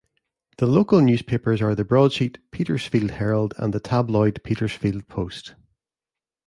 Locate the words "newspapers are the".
0.99-1.85